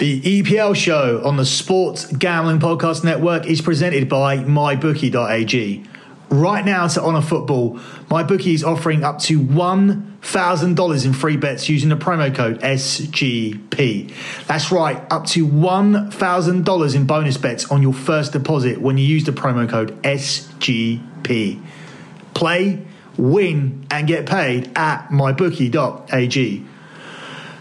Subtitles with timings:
[0.00, 5.84] The EPL show on the Sports Gambling Podcast Network is presented by MyBookie.ag.
[6.30, 7.74] Right now to Honor Football,
[8.08, 14.14] MyBookie is offering up to $1,000 in free bets using the promo code SGP.
[14.46, 19.24] That's right, up to $1,000 in bonus bets on your first deposit when you use
[19.24, 21.62] the promo code SGP.
[22.32, 22.86] Play,
[23.18, 26.69] win, and get paid at MyBookie.ag.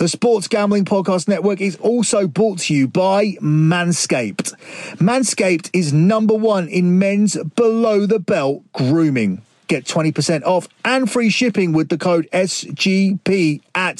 [0.00, 4.54] The Sports Gambling Podcast Network is also brought to you by Manscaped.
[4.96, 9.42] Manscaped is number one in men's below the belt grooming.
[9.70, 13.98] Get 20% off and free shipping with the code SGP at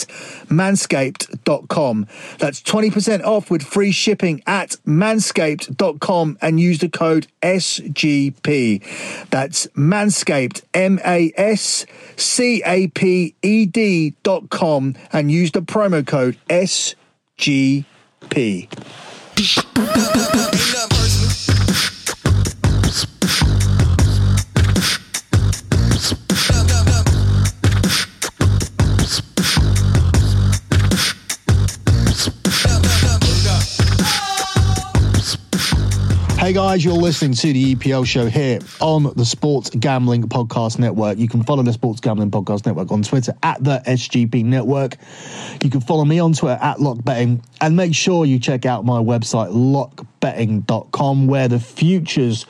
[0.48, 2.08] manscaped.com.
[2.40, 9.30] That's 20% off with free shipping at manscaped.com and use the code SGP.
[9.30, 16.36] That's manscaped, M A S C A P E D.com and use the promo code
[16.48, 16.96] SGP.
[36.50, 41.16] Hey guys, you're listening to the EPL show here on the Sports Gambling Podcast Network.
[41.16, 44.96] You can follow the Sports Gambling Podcast Network on Twitter at the SGP Network.
[45.62, 48.98] You can follow me on Twitter at LockBetting and make sure you check out my
[48.98, 49.52] website,
[50.20, 52.46] lockbetting.com, where the futures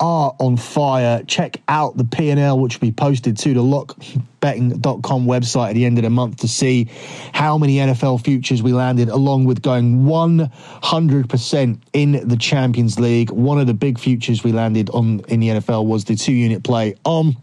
[0.00, 1.22] are on fire.
[1.24, 5.98] Check out the P&L, which will be posted to the lockbetting.com website at the end
[5.98, 6.90] of the month to see
[7.32, 13.30] how many NFL futures we landed, along with going 100% in the Champions League.
[13.30, 16.62] One of the big futures we landed on in the NFL was the two unit
[16.62, 17.36] play on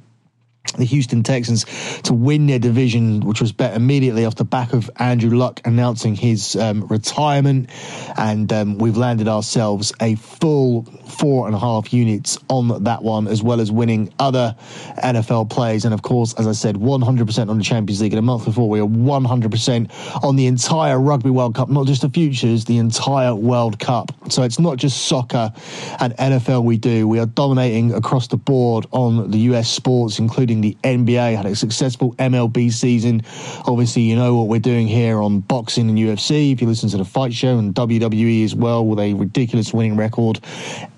[0.77, 1.65] the Houston Texans
[2.03, 6.15] to win their division, which was bet immediately off the back of Andrew Luck announcing
[6.15, 7.69] his um, retirement.
[8.17, 13.27] And um, we've landed ourselves a full four and a half units on that one,
[13.27, 14.55] as well as winning other
[15.03, 15.85] NFL plays.
[15.85, 18.13] And of course, as I said, 100% on the Champions League.
[18.13, 22.01] And a month before, we were 100% on the entire Rugby World Cup, not just
[22.01, 24.11] the futures, the entire World Cup.
[24.29, 25.51] So it's not just soccer
[25.99, 27.07] and NFL we do.
[27.07, 31.55] We are dominating across the board on the US sports, including the NBA, had a
[31.55, 33.21] successful MLB season.
[33.65, 36.51] Obviously, you know what we're doing here on boxing and UFC.
[36.53, 39.95] If you listen to the fight show and WWE as well, with a ridiculous winning
[39.95, 40.39] record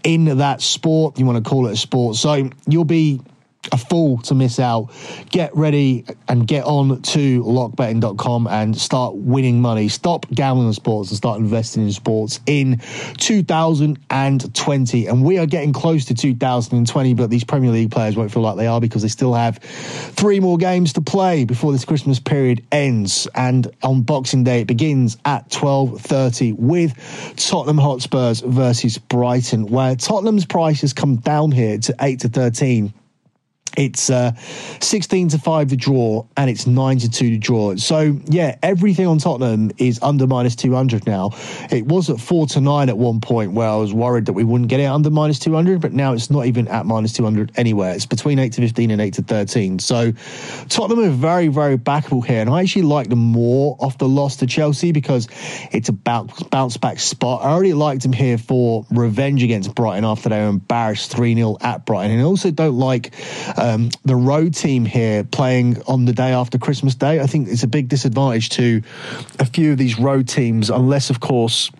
[0.03, 2.15] in that sport, you want to call it a sport.
[2.15, 3.21] So you'll be
[3.71, 4.91] a fool to miss out.
[5.29, 9.87] Get ready and get on to lockbetting.com and start winning money.
[9.87, 12.81] Stop gambling on sports and start investing in sports in
[13.17, 15.07] 2020.
[15.07, 18.57] And we are getting close to 2020, but these Premier League players won't feel like
[18.57, 22.65] they are because they still have three more games to play before this Christmas period
[22.71, 23.27] ends.
[23.35, 30.45] And on Boxing Day, it begins at 12.30 with Tottenham Hotspurs versus Brighton, where Tottenham's
[30.45, 32.93] price has come down here to 8 to 13
[33.77, 34.33] it's uh,
[34.79, 37.75] 16 to 5 to draw and it's 9 to 2 to draw.
[37.75, 41.31] So, yeah, everything on Tottenham is under minus 200 now.
[41.71, 44.43] It was at 4 to 9 at one point where I was worried that we
[44.43, 47.93] wouldn't get it under minus 200, but now it's not even at minus 200 anywhere.
[47.93, 49.79] It's between 8 to 15 and 8 to 13.
[49.79, 50.13] So,
[50.69, 52.41] Tottenham are very, very backable here.
[52.41, 55.27] And I actually like them more off the loss to Chelsea because
[55.71, 57.43] it's a bounce, bounce back spot.
[57.43, 61.57] I already liked them here for revenge against Brighton after they were embarrassed 3 0
[61.61, 62.11] at Brighton.
[62.11, 63.13] And I also don't like.
[63.57, 67.19] Uh, um, the road team here playing on the day after Christmas Day.
[67.19, 68.81] I think it's a big disadvantage to
[69.39, 71.71] a few of these road teams, unless, of course,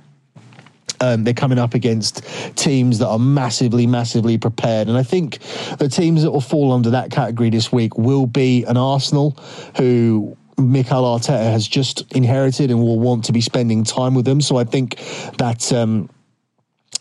[1.00, 2.23] um, they're coming up against
[2.56, 4.88] teams that are massively, massively prepared.
[4.88, 5.40] And I think
[5.78, 9.37] the teams that will fall under that category this week will be an Arsenal
[9.78, 14.41] who Mikel Arteta has just inherited and will want to be spending time with them.
[14.41, 14.96] So I think
[15.37, 16.09] that um,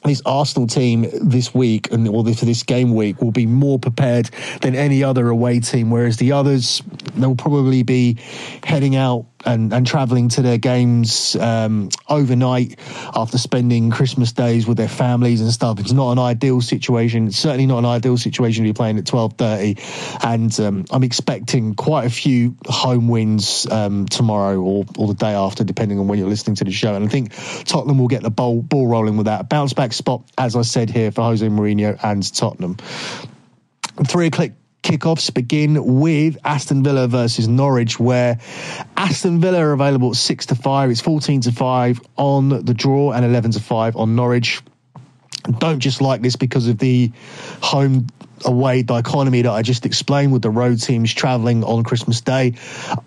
[0.04, 4.30] this Arsenal team this week and or for this game week will be more prepared
[4.60, 6.82] than any other away team, whereas the others
[7.16, 8.18] they'll probably be
[8.64, 12.78] heading out and, and traveling to their games um, overnight
[13.14, 15.78] after spending Christmas days with their families and stuff.
[15.80, 17.26] It's not an ideal situation.
[17.26, 19.76] It's certainly not an ideal situation to be playing at twelve thirty,
[20.22, 25.32] and um, I'm expecting quite a few home wins um, tomorrow or, or the day
[25.32, 26.94] after, depending on when you're listening to the show.
[26.94, 27.32] And I think
[27.64, 30.90] Tottenham will get the ball ball rolling with that bounce back spot, as I said
[30.90, 32.76] here for Jose Mourinho and Tottenham.
[34.06, 34.50] Three o'clock
[34.84, 38.38] kickoffs begin with Aston Villa versus Norwich, where
[38.96, 40.90] Aston Villa are available at six to five.
[40.90, 44.62] It's fourteen to five on the draw and eleven to five on Norwich.
[45.58, 47.10] Don't just like this because of the
[47.62, 48.06] home
[48.44, 52.54] away dichotomy that I just explained with the road teams travelling on Christmas Day.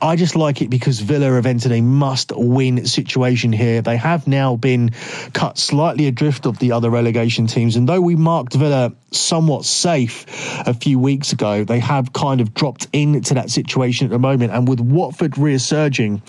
[0.01, 3.81] I just like it because Villa have entered a must win situation here.
[3.81, 4.91] They have now been
[5.33, 7.75] cut slightly adrift of the other relegation teams.
[7.75, 10.25] And though we marked Villa somewhat safe
[10.67, 14.53] a few weeks ago, they have kind of dropped into that situation at the moment.
[14.53, 16.21] And with Watford resurging,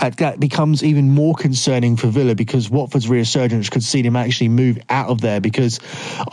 [0.00, 4.48] uh, that becomes even more concerning for Villa because Watford's resurgence could see them actually
[4.48, 5.80] move out of there because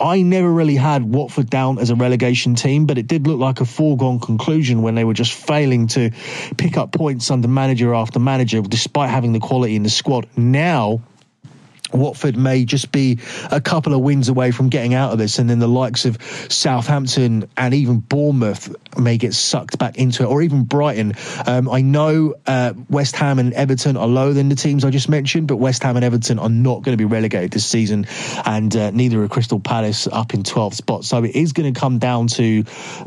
[0.00, 3.40] I never really had Watford down as a relegation relegation team, but it did look
[3.40, 6.10] like a foregone conclusion when they were just failing to
[6.56, 10.28] pick up points under manager after manager, despite having the quality in the squad.
[10.36, 11.02] Now,
[11.92, 13.18] Watford may just be
[13.50, 16.22] a couple of wins away from getting out of this, and then the likes of
[16.48, 21.14] Southampton and even Bournemouth may get sucked back into it, or even Brighton.
[21.46, 25.08] Um, I know uh, West Ham and Everton are lower than the teams I just
[25.08, 28.06] mentioned, but West Ham and Everton are not going to be relegated this season,
[28.44, 31.04] and uh, neither are Crystal Palace up in 12th spot.
[31.04, 32.64] So it is going to come down to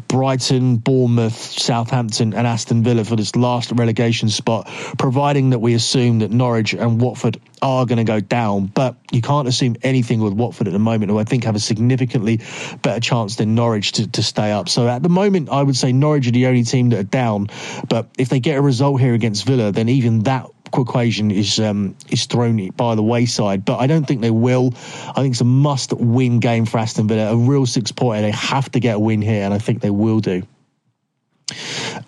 [0.08, 4.68] Brighton, Bournemouth, Southampton, and Aston Villa for this last relegation spot,
[4.98, 8.68] providing that we assume that Norwich and Watford are going to go down.
[8.68, 11.60] But you can't assume anything with Watford at the moment, who I think have a
[11.60, 12.42] significantly
[12.82, 14.70] better chance than Norwich to, to stay up.
[14.70, 17.48] So at the moment, I would say Norwich are the only team that are down.
[17.90, 21.96] But if they get a result here against Villa, then even that equation is um,
[22.10, 23.66] is thrown by the wayside.
[23.66, 24.74] But I don't think they will.
[25.10, 27.32] I think it's a must-win game for Aston Villa.
[27.32, 28.22] A real six-pointer.
[28.22, 30.44] They have to get a win here, and I think they will do.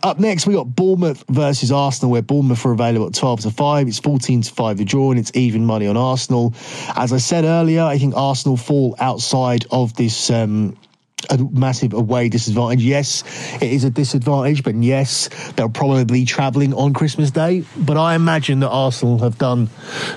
[0.04, 3.88] Up next, we got Bournemouth versus Arsenal, where Bournemouth are available at 12 to 5.
[3.88, 6.54] It's 14 to 5 the draw, and it's even money on Arsenal.
[6.96, 10.78] As I said earlier, I think Arsenal fall outside of this um,
[11.32, 12.84] a massive away disadvantage.
[12.84, 13.24] Yes,
[13.56, 17.64] it is a disadvantage, but yes, they'll probably be travelling on Christmas Day.
[17.76, 19.70] But I imagine that Arsenal have done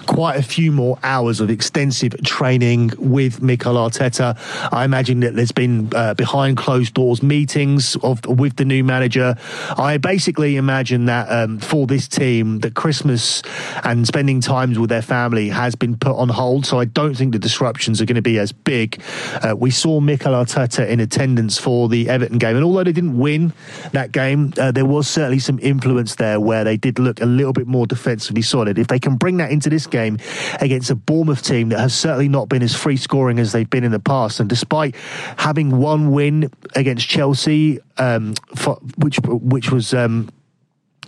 [0.06, 4.36] quite a few more hours of extensive training with Mikel Arteta.
[4.70, 9.36] I imagine that there's been uh, behind closed doors meetings of with the new manager.
[9.78, 13.42] I basically imagine that um, for this team, that Christmas
[13.84, 16.66] and spending times with their family has been put on hold.
[16.66, 19.02] So I don't think the disruptions are going to be as big.
[19.42, 22.56] Uh, we saw Mikel Arteta in attendance for the Everton game.
[22.56, 23.52] And although they didn't win
[23.92, 27.52] that game, uh, there was certainly some influence there where they did look a little
[27.52, 28.78] bit more defensively solid.
[28.78, 30.18] If they can bring that into this game
[30.60, 33.84] against a Bournemouth team that has certainly not been as free scoring as they've been
[33.84, 34.94] in the past, and despite
[35.36, 40.28] having one win against Chelsea, um, for, which which was um,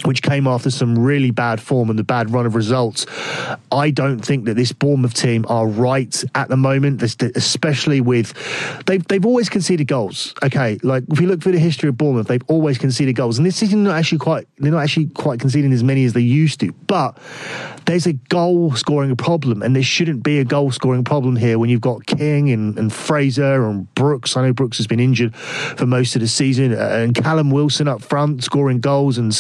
[0.05, 3.07] which came after some really bad form and the bad run of results.
[3.71, 8.33] I don't think that this Bournemouth team are right at the moment, especially with
[8.87, 10.35] they've they've always conceded goals.
[10.43, 13.47] Okay, like if you look through the history of Bournemouth, they've always conceded goals, and
[13.47, 16.61] this season not actually quite they're not actually quite conceding as many as they used
[16.61, 16.73] to.
[16.87, 17.19] But
[17.87, 21.71] there's a goal scoring problem, and there shouldn't be a goal scoring problem here when
[21.71, 24.37] you've got King and, and Fraser and Brooks.
[24.37, 28.03] I know Brooks has been injured for most of the season, and Callum Wilson up
[28.03, 29.35] front scoring goals, and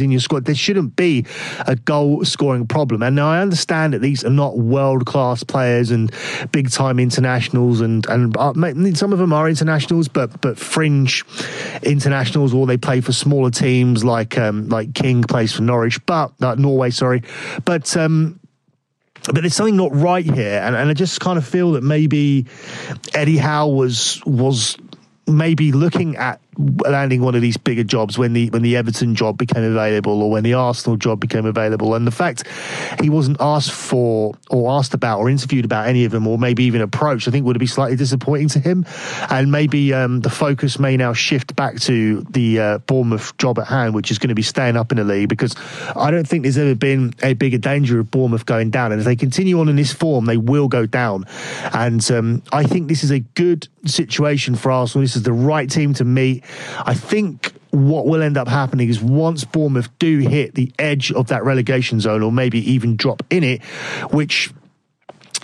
[0.00, 0.44] In your squad.
[0.44, 1.26] There shouldn't be
[1.66, 3.02] a goal scoring problem.
[3.02, 6.12] And now I understand that these are not world class players and
[6.52, 8.54] big time internationals, and and uh,
[8.94, 11.24] some of them are internationals, but but fringe
[11.82, 16.32] internationals, or they play for smaller teams like um, like King plays for Norwich, but
[16.40, 17.22] uh, Norway, sorry,
[17.64, 18.38] but but um,
[19.26, 22.46] but there's something not right here, and, and I just kind of feel that maybe
[23.14, 24.76] Eddie Howe was was
[25.26, 29.38] maybe looking at landing one of these bigger jobs when the when the Everton job
[29.38, 31.94] became available or when the Arsenal job became available.
[31.94, 32.46] And the fact
[33.00, 36.64] he wasn't asked for or asked about or interviewed about any of them or maybe
[36.64, 38.84] even approached I think would be slightly disappointing to him.
[39.30, 43.66] And maybe um, the focus may now shift back to the uh, Bournemouth job at
[43.66, 45.56] hand which is going to be staying up in the league because
[45.96, 48.92] I don't think there's ever been a bigger danger of Bournemouth going down.
[48.92, 51.24] And if they continue on in this form they will go down.
[51.72, 55.02] And um, I think this is a good situation for Arsenal.
[55.02, 56.41] This is the right team to meet
[56.78, 61.28] I think what will end up happening is once Bournemouth do hit the edge of
[61.28, 63.62] that relegation zone, or maybe even drop in it,
[64.10, 64.52] which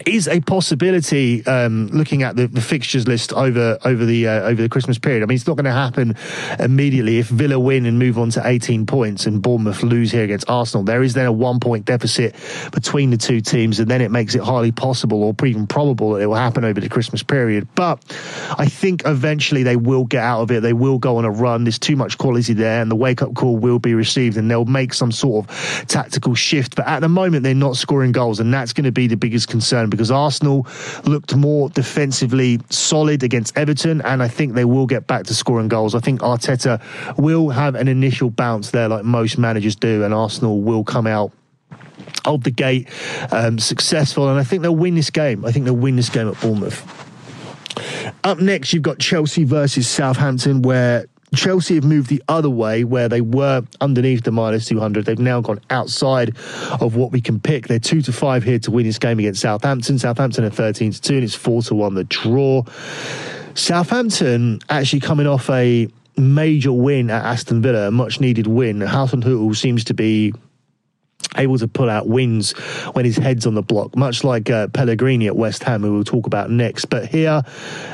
[0.06, 4.62] is a possibility um, looking at the, the, fixtures list over over the uh, over
[4.62, 5.22] the Christmas period.
[5.22, 6.16] I mean, it's not going to happen
[6.58, 7.18] immediately.
[7.18, 10.84] If Villa win and move on to 18 points and Bournemouth lose here against Arsenal,
[10.84, 12.34] there is then a one point deficit
[12.72, 16.22] between the two teams, and then it makes it highly possible or even probable that
[16.22, 17.66] it will happen over the Christmas period.
[17.74, 18.04] But
[18.58, 20.62] I think eventually they will get out of it.
[20.62, 21.64] They will go on a run.
[21.64, 24.64] There's too much quality there, and the wake up call will be received, and they'll
[24.64, 26.76] make some sort of tactical shift.
[26.76, 29.48] But at the moment, they're not scoring goals, and that's going to be the biggest
[29.48, 30.66] concern concern because Arsenal
[31.04, 35.68] looked more defensively solid against Everton, and I think they will get back to scoring
[35.68, 35.94] goals.
[35.94, 36.80] I think Arteta
[37.16, 41.32] will have an initial bounce there, like most managers do, and Arsenal will come out
[42.24, 42.88] of the gate
[43.32, 45.44] um, successful, and I think they'll win this game.
[45.44, 46.82] I think they'll win this game at Bournemouth.
[48.24, 53.08] Up next, you've got Chelsea versus Southampton, where Chelsea have moved the other way where
[53.08, 55.04] they were underneath the minus 200.
[55.04, 56.36] They've now gone outside
[56.80, 57.68] of what we can pick.
[57.68, 59.98] They're 2 to 5 here to win this game against Southampton.
[59.98, 62.62] Southampton are 13 to 2 and it's 4 to 1 the draw.
[63.54, 68.78] Southampton actually coming off a major win at Aston Villa, a much needed win.
[68.80, 70.32] Hasenhüttl seems to be
[71.36, 72.52] able to pull out wins
[72.92, 76.04] when his head's on the block, much like uh, Pellegrini at West Ham, who we'll
[76.04, 76.86] talk about next.
[76.86, 77.42] But here,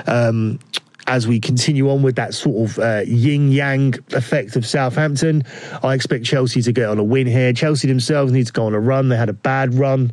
[0.06, 0.58] um,
[1.06, 5.44] as we continue on with that sort of uh, yin yang effect of Southampton,
[5.82, 7.52] I expect Chelsea to get on a win here.
[7.52, 9.08] Chelsea themselves need to go on a run.
[9.08, 10.12] They had a bad run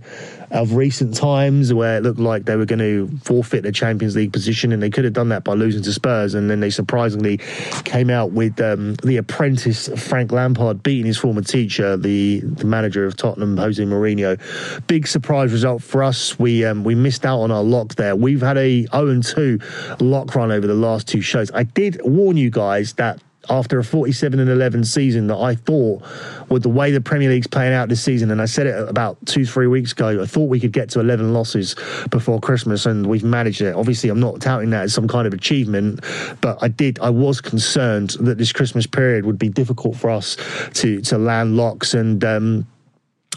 [0.51, 4.33] of recent times where it looked like they were going to forfeit the Champions League
[4.33, 6.33] position, and they could have done that by losing to Spurs.
[6.33, 7.37] And then they surprisingly
[7.85, 13.05] came out with um, the apprentice Frank Lampard beating his former teacher, the, the manager
[13.05, 14.39] of Tottenham, Jose Mourinho.
[14.87, 16.37] Big surprise result for us.
[16.37, 18.15] We um, we missed out on our lock there.
[18.15, 19.59] We've had a 0 2
[19.99, 21.49] lock run over the last two shows.
[21.51, 26.03] I did warn you guys that after a 47 and 11 season that I thought
[26.49, 29.17] with the way the Premier League's playing out this season, and I said it about
[29.25, 31.75] two, three weeks ago, I thought we could get to 11 losses
[32.09, 33.75] before Christmas, and we've managed it.
[33.75, 36.03] Obviously, I'm not touting that as some kind of achievement,
[36.41, 40.37] but I did, I was concerned that this Christmas period would be difficult for us
[40.75, 42.67] to, to land locks and, um,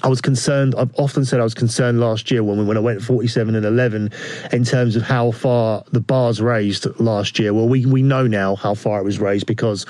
[0.04, 0.75] I was concerned.
[0.76, 4.11] I've often said I was concerned last year when when I went 47 and 11
[4.52, 7.54] in terms of how far the bars raised last year.
[7.54, 9.87] Well, we we know now how far it was raised because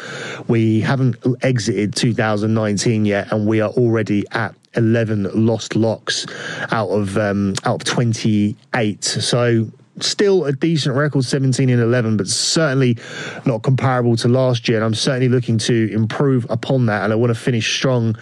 [0.46, 6.26] we haven't exited 2019 yet, and we are already at 11 lost locks
[6.70, 9.02] out of um, out of 28.
[9.02, 9.68] So
[10.00, 12.96] still a decent record 17 and 11 but certainly
[13.46, 14.78] not comparable to last year.
[14.78, 17.04] And i'm certainly looking to improve upon that.
[17.04, 18.16] And i want to finish strong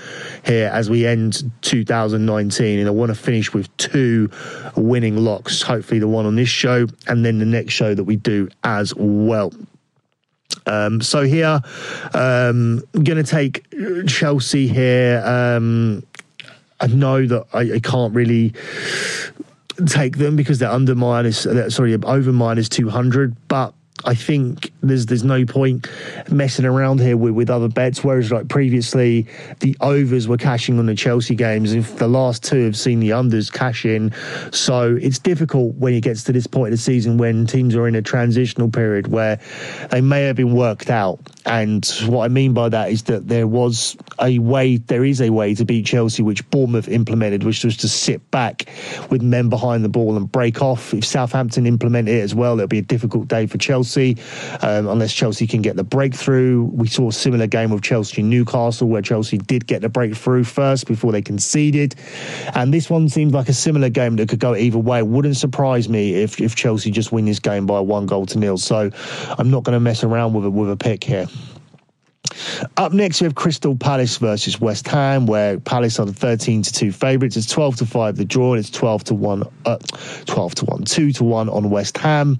[0.44, 4.30] here as we end 2019 and i want to finish with two
[4.76, 8.16] winning locks hopefully the one on this show and then the next show that we
[8.16, 9.52] do as well.
[10.66, 11.60] Um, so here,
[12.14, 13.66] um, I'm going to take
[14.06, 15.22] Chelsea here.
[15.24, 16.04] Um,
[16.80, 18.54] I know that I, I can't really
[19.86, 23.36] take them because they're under minus, sorry, over minus 200.
[23.48, 23.74] But
[24.04, 25.86] I think there's there's no point
[26.28, 28.02] messing around here with, with other bets.
[28.02, 29.26] Whereas like previously,
[29.60, 31.72] the overs were cashing on the Chelsea games.
[31.72, 34.12] and the last two have seen the unders cash in,
[34.50, 37.86] so it's difficult when it gets to this point of the season when teams are
[37.86, 39.38] in a transitional period where
[39.90, 41.20] they may have been worked out.
[41.44, 45.30] And what I mean by that is that there was a way, there is a
[45.30, 48.68] way to beat Chelsea, which Bournemouth implemented, which was to sit back
[49.10, 50.94] with men behind the ball and break off.
[50.94, 53.81] If Southampton implement it as well, it'll be a difficult day for Chelsea
[54.60, 56.62] um, unless Chelsea can get the breakthrough.
[56.64, 60.86] We saw a similar game with Chelsea Newcastle where Chelsea did get the breakthrough first
[60.86, 61.94] before they conceded.
[62.54, 64.98] And this one seems like a similar game that could go either way.
[64.98, 68.38] It wouldn't surprise me if, if Chelsea just win this game by one goal to
[68.38, 68.58] nil.
[68.58, 68.90] So
[69.38, 71.26] I'm not going to mess around with a, with a pick here.
[72.76, 76.72] Up next, we have Crystal Palace versus West Ham, where Palace are the 13 to
[76.72, 77.36] 2 favourites.
[77.36, 79.78] It's 12 to 5 the draw, and it's 12 to 1, uh,
[80.26, 82.38] 12 to 1, 2 to 1 on West Ham.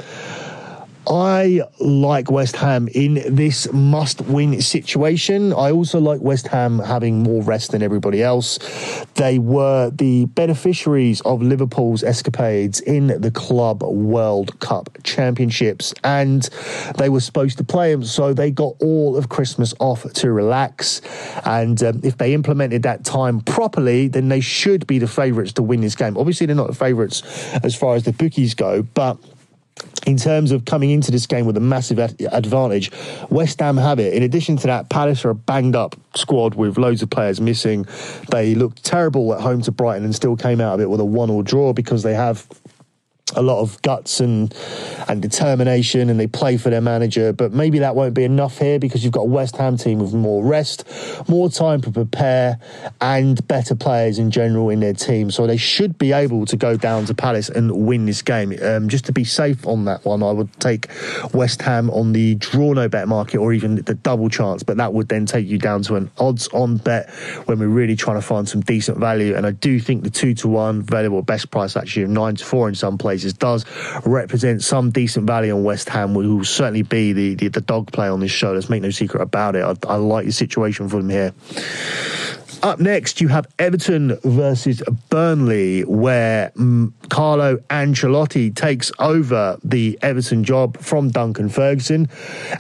[1.09, 5.53] I like West Ham in this must win situation.
[5.53, 8.59] I also like West Ham having more rest than everybody else.
[9.15, 16.49] They were the beneficiaries of Liverpool's escapades in the Club World Cup Championships, and
[16.97, 21.01] they were supposed to play them, so they got all of Christmas off to relax.
[21.45, 25.63] And um, if they implemented that time properly, then they should be the favourites to
[25.63, 26.17] win this game.
[26.17, 27.23] Obviously, they're not the favourites
[27.65, 29.19] as far as the bookies go, but
[30.07, 32.91] in terms of coming into this game with a massive advantage,
[33.31, 34.15] West Ham have it.
[34.15, 37.87] In addition to that, Palace are a banged up squad with loads of players missing.
[38.31, 41.05] They looked terrible at home to Brighton and still came out of it with a
[41.05, 42.47] one or draw because they have
[43.37, 44.55] a lot of guts and
[45.09, 47.33] and determination and they play for their manager.
[47.33, 50.15] But maybe that won't be enough here because you've got a West Ham team with
[50.15, 50.85] more rest
[51.29, 52.59] more time to prepare
[53.01, 55.31] and better players in general in their team.
[55.31, 58.55] So they should be able to go down to Palace and win this game.
[58.63, 60.89] Um, just to be safe on that one I would take
[61.33, 64.63] West Ham on the draw no bet market or even the double chance.
[64.63, 67.11] But that would then take you down to an odds on bet
[67.47, 69.35] when we're really trying to find some decent value.
[69.35, 72.45] And I do think the 2 to 1 available best price actually of 9 to
[72.45, 73.65] 4 in some places does
[74.05, 77.93] represent some decent value on West Ham, who will certainly be the, the, the dog
[77.93, 78.53] play on this show.
[78.53, 79.65] Let's make no secret about it.
[79.65, 81.33] I, I like the situation for them here.
[82.63, 90.45] Up next, you have Everton versus Burnley, where um, Carlo Ancelotti takes over the Everton
[90.45, 92.09] job from Duncan Ferguson,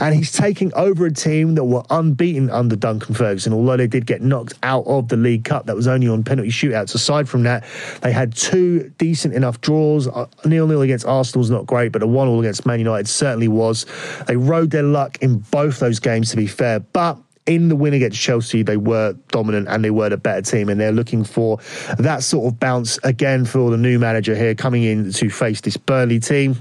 [0.01, 3.53] and he's taking over a team that were unbeaten under Duncan Ferguson.
[3.53, 6.51] Although they did get knocked out of the League Cup, that was only on penalty
[6.51, 6.97] shootouts.
[6.97, 7.65] Aside from that,
[8.01, 10.09] they had two decent enough draws.
[10.09, 13.07] Uh, nil nil against Arsenal was not great, but a one all against Man United
[13.07, 13.87] certainly was.
[14.27, 17.95] They rode their luck in both those games, to be fair, but in the win
[17.95, 21.59] against Chelsea, they were dominant and they were the better team, and they're looking for
[21.99, 25.77] that sort of bounce again for the new manager here coming in to face this
[25.77, 26.57] Burnley team.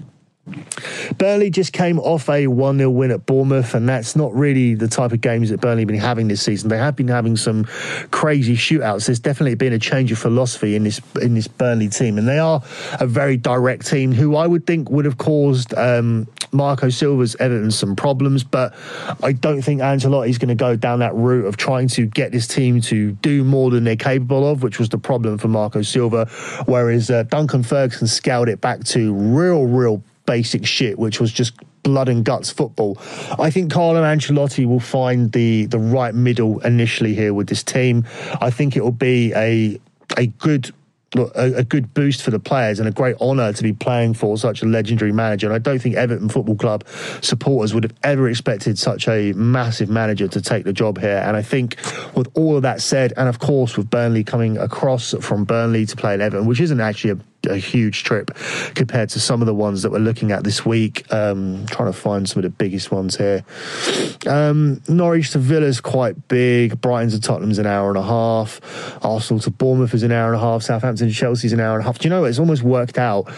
[1.17, 4.87] Burnley just came off a 1 0 win at Bournemouth, and that's not really the
[4.87, 6.69] type of games that Burnley have been having this season.
[6.69, 7.65] They have been having some
[8.09, 9.05] crazy shootouts.
[9.05, 12.39] There's definitely been a change of philosophy in this in this Burnley team, and they
[12.39, 12.63] are
[12.99, 17.71] a very direct team who I would think would have caused um, Marco Silva's Everton
[17.71, 18.73] some problems, but
[19.23, 22.31] I don't think Ancelotti is going to go down that route of trying to get
[22.31, 25.81] this team to do more than they're capable of, which was the problem for Marco
[25.81, 26.25] Silva.
[26.65, 31.53] Whereas uh, Duncan Ferguson scaled it back to real, real basic shit, which was just
[31.83, 32.97] blood and guts football.
[33.39, 38.05] I think Carlo Ancelotti will find the the right middle initially here with this team.
[38.39, 39.79] I think it will be a
[40.17, 40.73] a good
[41.15, 44.37] a, a, good boost for the players and a great honour to be playing for
[44.37, 45.47] such a legendary manager.
[45.47, 46.87] And I don't think Everton Football Club
[47.21, 51.21] supporters would have ever expected such a massive manager to take the job here.
[51.25, 51.75] And I think
[52.15, 55.95] with all of that said, and of course with Burnley coming across from Burnley to
[55.95, 57.17] play at Everton, which isn't actually a
[57.47, 58.31] a huge trip
[58.75, 61.11] compared to some of the ones that we're looking at this week.
[61.11, 63.43] Um, trying to find some of the biggest ones here.
[64.27, 66.79] Um, Norwich to Villa is quite big.
[66.81, 68.61] Brighton to Tottenham's an hour and a half.
[69.03, 70.63] Arsenal to Bournemouth is an hour and a half.
[70.63, 71.99] Southampton to Chelsea's an hour and a half.
[71.99, 73.31] Do you know, it's almost worked out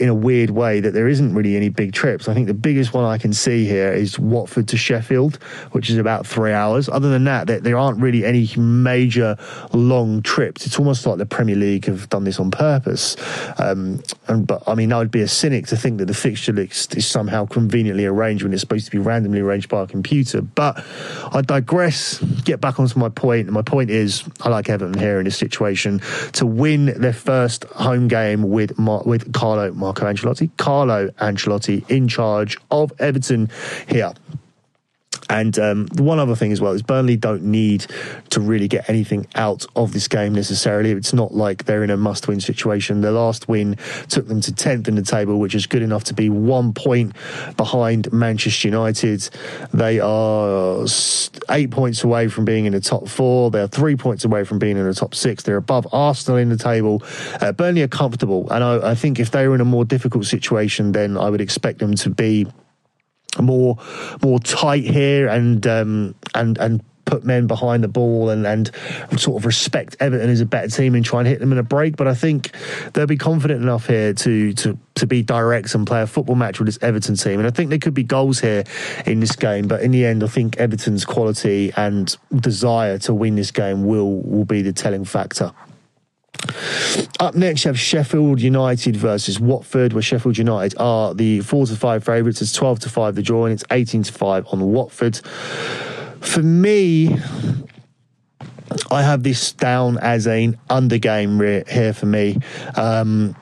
[0.00, 2.28] in a weird way that there isn't really any big trips.
[2.28, 5.36] I think the biggest one I can see here is Watford to Sheffield,
[5.72, 6.88] which is about three hours.
[6.88, 9.36] Other than that, there, there aren't really any major
[9.72, 10.66] long trips.
[10.66, 13.16] It's almost like the Premier League have done this on purpose.
[13.58, 16.52] Um, and but I mean, I would be a cynic to think that the fixture
[16.52, 20.42] list is somehow conveniently arranged when it's supposed to be randomly arranged by a computer.
[20.42, 20.84] But
[21.32, 22.18] I digress.
[22.44, 23.48] Get back onto my point.
[23.48, 26.00] My point is, I like Everton here in this situation
[26.32, 30.50] to win their first home game with Mar- with Carlo Marco Ancelotti.
[30.56, 33.50] Carlo Ancelotti in charge of Everton
[33.88, 34.12] here.
[35.28, 37.86] And um, one other thing as well is Burnley don't need
[38.30, 40.92] to really get anything out of this game necessarily.
[40.92, 43.00] It's not like they're in a must win situation.
[43.00, 43.76] Their last win
[44.08, 47.14] took them to 10th in the table, which is good enough to be one point
[47.56, 49.28] behind Manchester United.
[49.72, 50.86] They are
[51.50, 53.50] eight points away from being in the top four.
[53.50, 55.42] They're three points away from being in the top six.
[55.42, 57.02] They're above Arsenal in the table.
[57.40, 58.48] Uh, Burnley are comfortable.
[58.50, 61.40] And I, I think if they were in a more difficult situation, then I would
[61.40, 62.46] expect them to be
[63.42, 63.78] more
[64.22, 68.70] more tight here and um, and and put men behind the ball and, and
[69.16, 71.62] sort of respect Everton as a better team and try and hit them in a
[71.62, 71.96] break.
[71.96, 72.50] But I think
[72.92, 76.58] they'll be confident enough here to to to be direct and play a football match
[76.58, 77.38] with this Everton team.
[77.38, 78.64] And I think there could be goals here
[79.06, 79.68] in this game.
[79.68, 84.20] But in the end, I think Everton's quality and desire to win this game will
[84.20, 85.52] will be the telling factor.
[87.18, 91.76] Up next, you have Sheffield United versus Watford, where Sheffield United are the four to
[91.76, 92.42] five favourites.
[92.42, 95.16] It's twelve to five the draw, and it's eighteen to five on Watford.
[96.20, 97.16] For me,
[98.90, 102.38] I have this down as an under game here for me.
[102.74, 103.36] Um,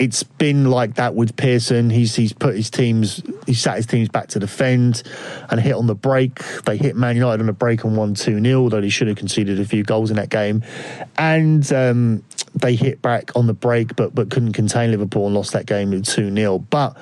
[0.00, 1.90] it's been like that with Pearson.
[1.90, 5.02] He's he's put his teams, he sat his teams back to defend
[5.50, 6.38] and hit on the break.
[6.64, 9.18] They hit Man United on a break and won 2 0, though he should have
[9.18, 10.64] conceded a few goals in that game.
[11.18, 12.24] And um,
[12.60, 15.90] they hit back on the break, but but couldn't contain Liverpool and lost that game
[15.90, 16.58] 2 0.
[16.58, 16.96] But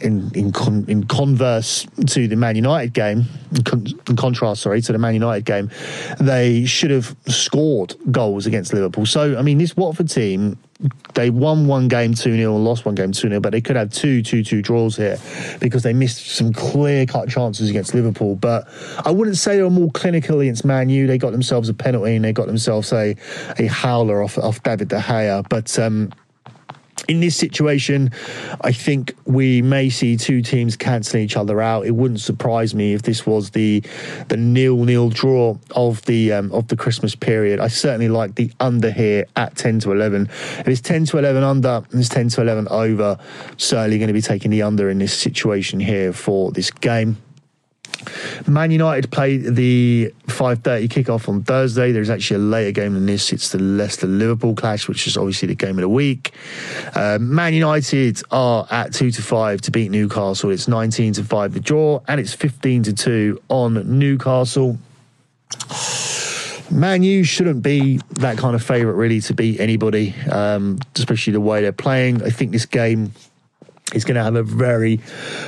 [0.00, 4.80] in in, con, in converse to the Man United game, in, con, in contrast, sorry,
[4.82, 5.70] to the Man United game,
[6.20, 9.06] they should have scored goals against Liverpool.
[9.06, 10.58] So, I mean, this Watford team
[11.14, 13.76] they won one game 2 0 and lost one game 2 0, but they could
[13.76, 15.18] have two 2 2 draws here
[15.60, 18.36] because they missed some clear cut chances against Liverpool.
[18.36, 18.68] But
[19.04, 21.06] I wouldn't say they were more clinical against Man U.
[21.06, 23.16] They got themselves a penalty and they got themselves a,
[23.58, 25.48] a howler off, off David De Gea.
[25.48, 26.12] But um,
[27.08, 28.10] in this situation,
[28.60, 31.86] I think we may see two teams cancelling each other out.
[31.86, 33.82] It wouldn't surprise me if this was the
[34.28, 37.60] the nil nil draw of the um, of the Christmas period.
[37.60, 40.28] I certainly like the under here at ten to eleven.
[40.58, 43.18] If it's ten to eleven under and it's ten to eleven over,
[43.56, 47.16] certainly going to be taking the under in this situation here for this game.
[48.46, 51.92] Man United play the 5.30 kickoff on Thursday.
[51.92, 53.32] There's actually a later game than this.
[53.32, 56.32] It's the Leicester-Liverpool clash, which is obviously the game of the week.
[56.94, 60.50] Uh, Man United are at 2 to 5 to beat Newcastle.
[60.50, 64.78] It's 19 to 5 the draw, and it's 15 to 2 on Newcastle.
[66.70, 71.40] Man U shouldn't be that kind of favourite really to beat anybody, um, especially the
[71.40, 72.22] way they're playing.
[72.22, 73.12] I think this game
[73.94, 75.00] is going to have a very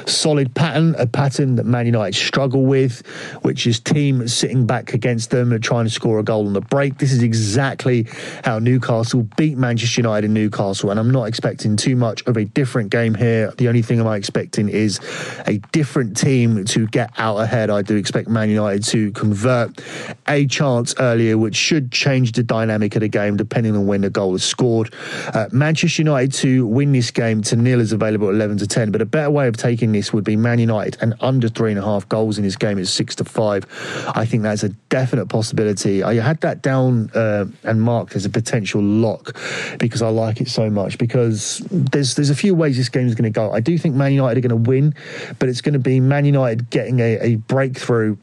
[0.07, 3.07] solid pattern, a pattern that Man United struggle with,
[3.43, 6.61] which is team sitting back against them and trying to score a goal on the
[6.61, 6.99] break.
[6.99, 8.07] This is exactly
[8.45, 12.45] how Newcastle beat Manchester United in Newcastle, and I'm not expecting too much of a
[12.45, 13.53] different game here.
[13.57, 15.01] The only thing I'm expecting is
[15.47, 17.71] a different team to get out ahead.
[17.71, 19.81] I do expect Man United to convert
[20.29, 24.11] a chance earlier, which should change the dynamic of the game depending on when the
[24.11, 24.93] goal is scored.
[25.33, 28.91] Uh, Manchester United to win this game to nil is available 11 to 10.
[28.91, 31.79] But a better way of taking this would be Man United and under three and
[31.79, 33.65] a half goals in this game is six to five.
[34.15, 36.03] I think that's a definite possibility.
[36.03, 39.37] I had that down uh, and marked as a potential lock
[39.79, 40.99] because I like it so much.
[40.99, 43.53] Because there's there's a few ways this game is going to go.
[43.53, 44.95] I do think Man United are going to win,
[45.39, 48.17] but it's going to be Man United getting a, a breakthrough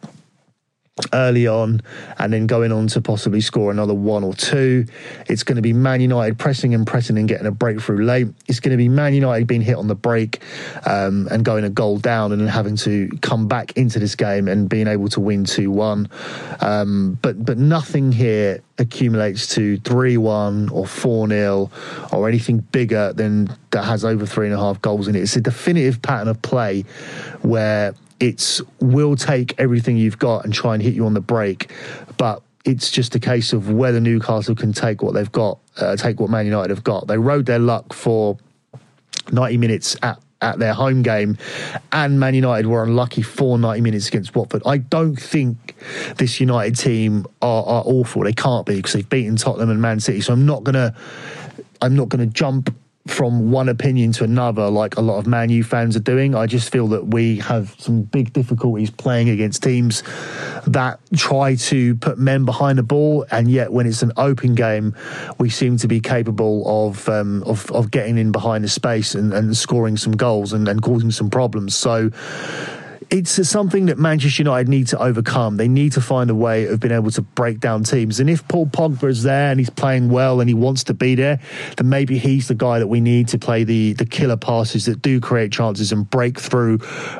[1.14, 1.82] early on
[2.18, 4.86] and then going on to possibly score another one or two.
[5.28, 8.28] It's going to be Man United pressing and pressing and getting a breakthrough late.
[8.48, 10.42] It's going to be Man United being hit on the break
[10.86, 14.70] um, and going a goal down and having to come back into this game and
[14.70, 16.10] being able to win 2 1.
[16.62, 21.72] Um, but, but nothing here accumulates to 3 1 or 4 0
[22.12, 25.22] or anything bigger than that has over three and a half goals in it.
[25.22, 26.82] It's a definitive pattern of play
[27.42, 31.71] where it's will take everything you've got and try and hit you on the break,
[32.17, 36.19] but it's just a case of whether Newcastle can take what they've got, uh, take
[36.19, 37.07] what Man United have got.
[37.07, 38.38] They rode their luck for
[39.31, 41.38] 90 minutes at at their home game,
[41.91, 44.63] and Man United were unlucky for 90 minutes against Watford.
[44.65, 45.75] I don't think
[46.17, 48.23] this United team are, are awful.
[48.23, 50.19] They can't be because they've beaten Tottenham and Man City.
[50.21, 50.95] So I'm not gonna,
[51.79, 52.75] I'm not gonna jump
[53.08, 56.36] from one opinion to another, like a lot of Man U fans are doing.
[56.36, 60.04] I just feel that we have some big difficulties playing against teams
[60.68, 64.96] that try to put men behind the ball, and yet when it's an open game,
[65.40, 69.34] we seem to be capable of um, of, of getting in behind the space and,
[69.34, 71.76] and scoring some goals and, and causing some problems.
[71.76, 72.12] So
[73.12, 75.58] it's something that Manchester United need to overcome.
[75.58, 78.21] They need to find a way of being able to break down teams.
[78.21, 81.15] And if Paul Pogba is there and he's playing well and he wants to be
[81.15, 81.41] there,
[81.76, 85.02] then maybe he's the guy that we need to play the the killer passes that
[85.02, 86.80] do create chances and break through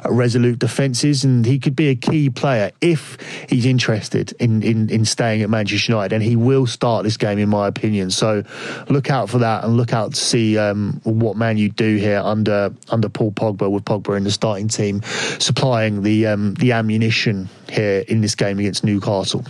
[0.10, 1.26] resolute defences.
[1.26, 3.18] And he could be a key player if
[3.50, 6.16] he's interested in, in, in staying at Manchester United.
[6.16, 8.12] And he will start this game, in my opinion.
[8.12, 8.44] So
[8.88, 12.22] look out for that and look out to see um, what Man U do here
[12.24, 15.02] under under Paul Pogba with Pogba in the starting team,
[15.38, 19.44] supplying the um, the ammunition here in this game against Newcastle.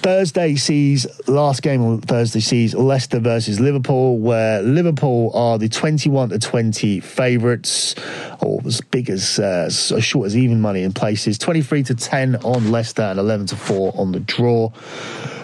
[0.00, 6.30] Thursday sees last game on Thursday sees Leicester versus Liverpool, where Liverpool are the twenty-one
[6.30, 7.94] to twenty favourites,
[8.40, 11.36] or as big as uh, as short as even money in places.
[11.36, 14.70] Twenty-three to ten on Leicester and eleven to four on the draw.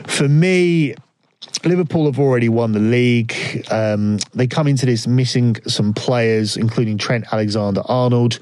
[0.06, 0.94] For me,
[1.64, 3.34] Liverpool have already won the league.
[3.70, 8.38] Um, they come into this missing some players, including Trent Alexander Arnold.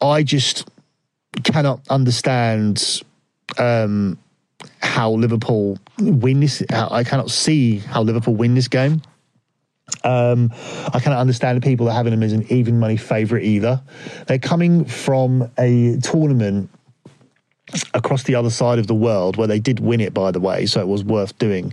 [0.00, 0.68] I just
[1.44, 3.02] cannot understand
[3.58, 4.18] um,
[4.80, 6.62] how Liverpool win this.
[6.70, 9.02] I cannot see how Liverpool win this game.
[10.04, 10.52] Um,
[10.92, 13.82] I cannot understand the people that having them as an even money favourite either.
[14.26, 16.70] They're coming from a tournament
[17.94, 20.66] across the other side of the world where they did win it by the way
[20.66, 21.72] so it was worth doing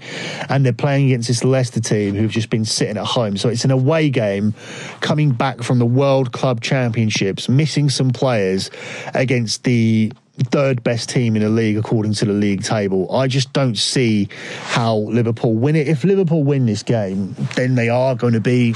[0.49, 3.65] and they're playing against this Leicester team who've just been sitting at home so it's
[3.65, 4.53] an away game
[5.01, 8.69] coming back from the World Club Championships missing some players
[9.13, 13.13] against the third best team in the league according to the league table.
[13.15, 14.29] I just don't see
[14.62, 15.88] how Liverpool win it.
[15.88, 18.73] If Liverpool win this game, then they are going to be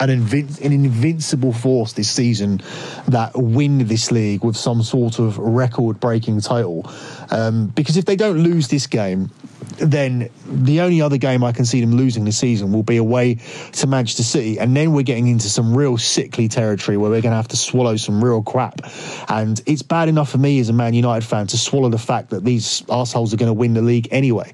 [0.00, 2.60] an, an invincible force this season
[3.08, 6.90] that win this league with some sort of record breaking title.
[7.30, 9.30] Um, because if they don't lose this game,
[9.78, 13.36] then the only other game I can see them losing this season will be away
[13.72, 14.58] to Manchester City.
[14.58, 17.56] And then we're getting into some real sickly territory where we're going to have to
[17.56, 18.80] swallow some real crap.
[19.28, 22.30] And it's bad enough for me as a Man United fan to swallow the fact
[22.30, 24.52] that these assholes are going to win the league anyway.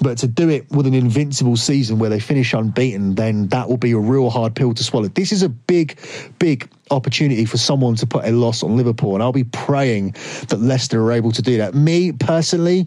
[0.00, 3.76] But to do it with an invincible season where they finish unbeaten, then that will
[3.76, 5.08] be a real hard pill to swallow.
[5.08, 5.98] This is a big,
[6.38, 9.14] big opportunity for someone to put a loss on Liverpool.
[9.14, 10.14] And I'll be praying
[10.48, 11.74] that Leicester are able to do that.
[11.74, 12.86] Me personally,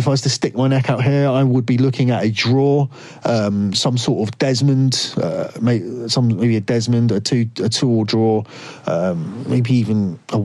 [0.00, 2.30] if I was to stick my neck out here, I would be looking at a
[2.30, 2.88] draw,
[3.22, 7.88] um, some sort of Desmond, uh, maybe, some maybe a Desmond, a two a two
[7.88, 8.42] or draw,
[8.86, 10.38] um, maybe even a,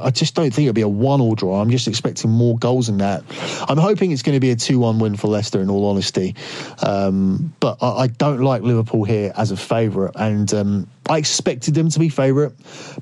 [0.00, 1.60] I just don't think it'll be a one or draw.
[1.60, 3.24] I'm just expecting more goals than that.
[3.68, 5.60] I'm hoping it's going to be a two one win for Leicester.
[5.60, 6.36] In all honesty,
[6.80, 11.74] um, but I, I, don't like Liverpool here as a favourite, and um, I expected
[11.74, 12.52] them to be favourite,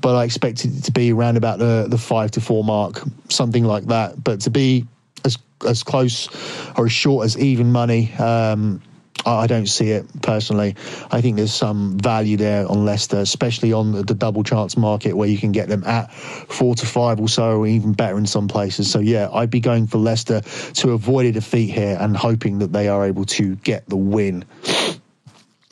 [0.00, 3.64] but I expected it to be around about the the five to four mark, something
[3.64, 4.22] like that.
[4.22, 4.86] But to be
[5.24, 6.28] as as close
[6.76, 8.12] or as short as even money.
[8.14, 8.82] Um,
[9.24, 10.74] I don't see it personally.
[11.10, 15.16] I think there's some value there on Leicester, especially on the, the, double chance market
[15.16, 18.26] where you can get them at four to five or so, or even better in
[18.26, 18.90] some places.
[18.90, 22.72] So, yeah, I'd be going for Leicester to avoid a defeat here and hoping that
[22.72, 24.44] they are able to get the win.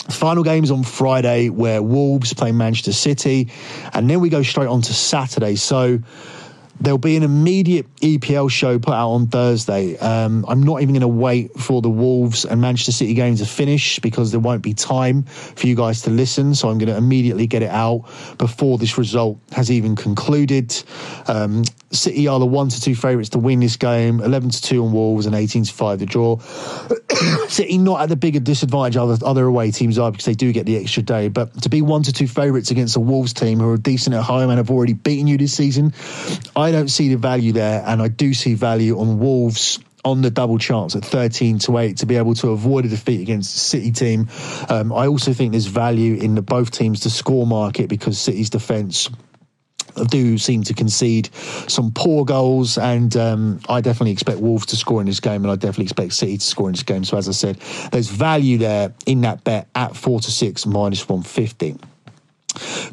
[0.08, 3.50] Final games on Friday where Wolves play Manchester City,
[3.92, 5.56] and then we go straight on to Saturday.
[5.56, 6.00] So,
[6.80, 9.98] There'll be an immediate EPL show put out on Thursday.
[9.98, 13.44] Um, I'm not even going to wait for the Wolves and Manchester City game to
[13.44, 16.54] finish because there won't be time for you guys to listen.
[16.54, 20.74] So I'm going to immediately get it out before this result has even concluded.
[21.26, 24.84] Um, City are the one to two favourites to win this game, 11 to two
[24.84, 26.38] on Wolves and 18 to five to draw.
[27.48, 30.66] City not at the bigger disadvantage other other away teams are because they do get
[30.66, 31.28] the extra day.
[31.28, 34.22] But to be one to two favourites against a Wolves team who are decent at
[34.22, 35.92] home and have already beaten you this season,
[36.54, 40.22] I I don't see the value there, and I do see value on Wolves on
[40.22, 43.52] the double chance at 13 to 8 to be able to avoid a defeat against
[43.52, 44.28] the City team.
[44.68, 48.50] Um, I also think there's value in the both teams to score market because City's
[48.50, 49.10] defence
[50.08, 55.00] do seem to concede some poor goals, and um, I definitely expect Wolves to score
[55.00, 57.02] in this game, and I definitely expect City to score in this game.
[57.02, 57.56] So, as I said,
[57.90, 61.74] there's value there in that bet at four to six minus one fifty.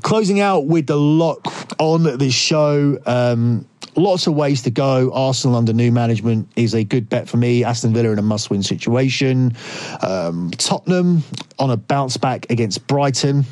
[0.01, 1.45] Closing out with the lock
[1.79, 2.97] on this show.
[3.05, 5.11] Um, lots of ways to go.
[5.13, 7.63] Arsenal under new management is a good bet for me.
[7.63, 9.55] Aston Villa in a must win situation.
[10.01, 11.23] Um, Tottenham
[11.59, 13.45] on a bounce back against Brighton.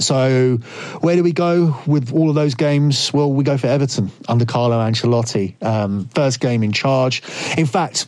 [0.00, 0.58] So,
[1.00, 3.12] where do we go with all of those games?
[3.12, 5.62] Well, we go for Everton under Carlo Ancelotti.
[5.62, 7.22] Um, first game in charge.
[7.56, 8.06] In fact,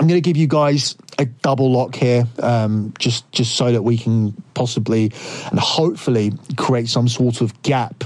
[0.00, 3.82] I'm going to give you guys a double lock here, um, just just so that
[3.82, 5.12] we can possibly
[5.50, 8.04] and hopefully create some sort of gap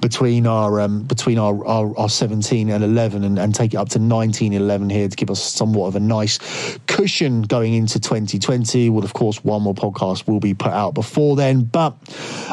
[0.00, 3.88] between our um, between our, our, our 17 and 11 and, and take it up
[3.90, 6.38] to 19 11 here to give us somewhat of a nice
[6.86, 11.36] cushion going into 2020 well of course one more podcast will be put out before
[11.36, 11.96] then but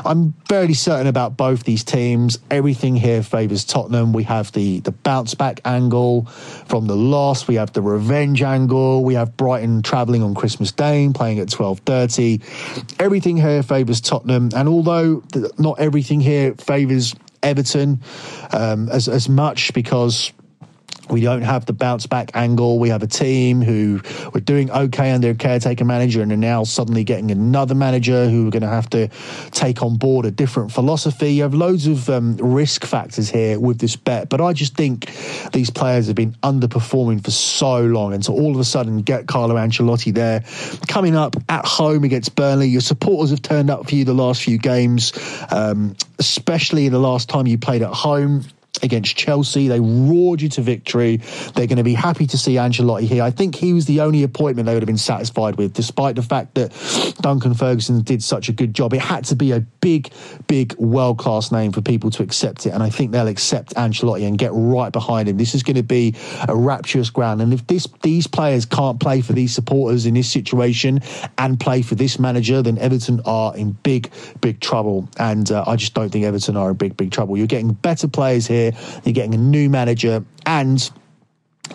[0.05, 2.39] i'm fairly certain about both these teams.
[2.49, 4.13] Everything here favors tottenham.
[4.13, 7.47] We have the the bounce back angle from the loss.
[7.47, 9.03] We have the revenge angle.
[9.03, 14.67] We have brighton travelling on christmas day playing at 12.30 everything here favors tottenham and
[14.67, 15.23] although
[15.57, 18.01] not everything here favors Everton
[18.51, 20.31] um, as as much because
[21.09, 22.79] we don't have the bounce back angle.
[22.79, 24.01] We have a team who
[24.33, 28.47] were doing okay under a caretaker manager and are now suddenly getting another manager who
[28.47, 29.09] are going to have to
[29.51, 31.33] take on board a different philosophy.
[31.33, 35.11] You have loads of um, risk factors here with this bet, but I just think
[35.53, 38.13] these players have been underperforming for so long.
[38.13, 40.43] And so all of a sudden get Carlo Ancelotti there
[40.87, 44.43] coming up at home against Burnley, your supporters have turned up for you the last
[44.43, 45.13] few games,
[45.51, 48.43] um, especially the last time you played at home
[48.83, 49.67] against Chelsea.
[49.67, 51.17] They roared you to victory.
[51.55, 53.23] They're going to be happy to see Ancelotti here.
[53.23, 56.21] I think he was the only appointment they would have been satisfied with, despite the
[56.21, 56.71] fact that
[57.21, 58.93] Duncan Ferguson did such a good job.
[58.93, 60.11] It had to be a big,
[60.47, 62.69] big, world class name for people to accept it.
[62.69, 65.37] And I think they'll accept Ancelotti and get right behind him.
[65.37, 66.15] This is going to be
[66.47, 67.41] a rapturous ground.
[67.41, 71.01] And if this these players can't play for these supporters in this situation
[71.37, 74.11] and play for this manager, then Everton are in big,
[74.41, 75.09] big trouble.
[75.17, 77.37] And uh, I just don't think Everton are in big, big trouble.
[77.37, 78.66] You're getting better players here
[79.03, 80.89] you're getting a new manager, and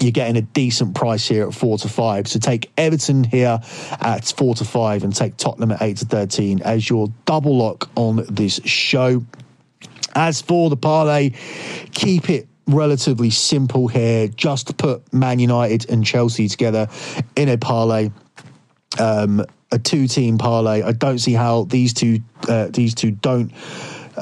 [0.00, 2.26] you're getting a decent price here at four to five.
[2.28, 3.60] So take Everton here
[4.00, 7.90] at four to five and take Tottenham at eight to 13 as your double lock
[7.94, 9.24] on this show.
[10.14, 11.30] As for the parlay,
[11.92, 14.28] keep it relatively simple here.
[14.28, 16.88] Just put Man United and Chelsea together
[17.36, 18.10] in a parlay.
[18.98, 20.82] Um, a two-team parlay.
[20.82, 23.50] I don't see how these two uh, these two don't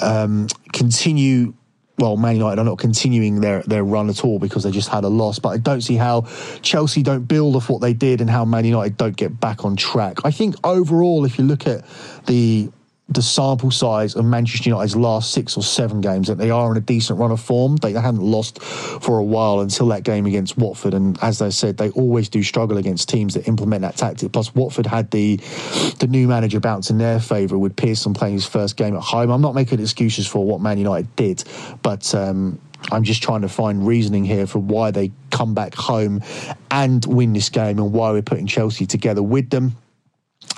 [0.01, 1.55] um, continue
[2.01, 5.05] well, Man United are not continuing their, their run at all because they just had
[5.05, 5.39] a loss.
[5.39, 6.23] But I don't see how
[6.63, 9.77] Chelsea don't build off what they did and how Man United don't get back on
[9.77, 10.19] track.
[10.25, 11.85] I think overall, if you look at
[12.27, 12.71] the
[13.11, 16.77] the sample size of Manchester United's last six or seven games that they are in
[16.77, 17.77] a decent run of form.
[17.77, 20.95] They, hadn't lost for a while until that game against Watford.
[20.95, 24.33] And as I said, they always do struggle against teams that implement that tactic.
[24.33, 25.37] Plus, Watford had the
[25.99, 29.31] the new manager bounce in their favour with Pearson playing his first game at home.
[29.31, 31.45] I'm not making excuses for what Man United did,
[31.83, 32.15] but.
[32.15, 36.23] Um, I'm just trying to find reasoning here for why they come back home
[36.71, 39.77] and win this game and why we're putting Chelsea together with them.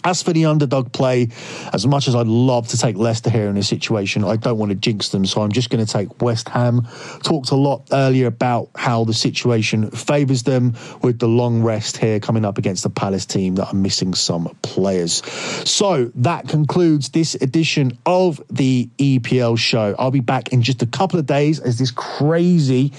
[0.05, 1.29] As for the underdog play,
[1.73, 4.71] as much as I'd love to take Leicester here in this situation, I don't want
[4.71, 5.25] to jinx them.
[5.27, 6.87] So I'm just going to take West Ham.
[7.23, 12.21] Talked a lot earlier about how the situation favours them with the long rest here
[12.21, 15.23] coming up against the Palace team that are missing some players.
[15.69, 19.95] So that concludes this edition of the EPL show.
[19.99, 22.91] I'll be back in just a couple of days as this crazy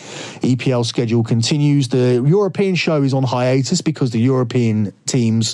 [0.42, 1.90] EPL schedule continues.
[1.90, 5.54] The European show is on hiatus because the European teams,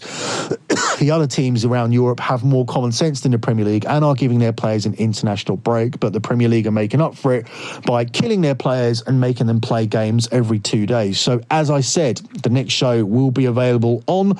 [0.99, 4.15] the other teams, around Europe have more common sense than the Premier League and are
[4.15, 5.99] giving their players an international break.
[5.99, 7.47] But the Premier League are making up for it
[7.85, 11.19] by killing their players and making them play games every two days.
[11.19, 14.37] So, as I said, the next show will be available on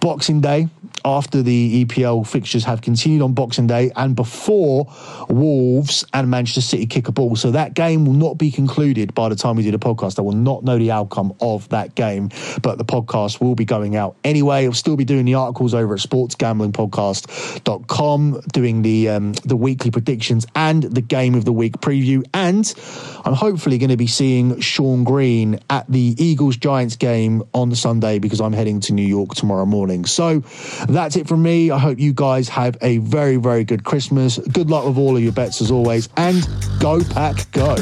[0.00, 0.68] Boxing Day
[1.04, 4.86] after the EPL fixtures have continued on Boxing Day and before
[5.28, 7.36] Wolves and Manchester City kick a ball.
[7.36, 10.18] So that game will not be concluded by the time we do the podcast.
[10.18, 12.30] I will not know the outcome of that game,
[12.62, 14.64] but the podcast will be going out anyway.
[14.64, 20.46] I'll still be doing the articles over at sportsgamblingpodcast.com, doing the um, the weekly predictions
[20.54, 22.24] and the game of the week preview.
[22.32, 22.72] And
[23.24, 28.18] I'm hopefully going to be seeing Sean Green at the Eagles Giants game on Sunday
[28.18, 30.04] because I'm heading to New York tomorrow morning.
[30.04, 30.40] So
[30.88, 31.70] that's it from me.
[31.70, 34.38] I hope you guys have a very, very good Christmas.
[34.38, 36.46] Good luck with all of your bets as always, and
[36.80, 37.76] go pack, go.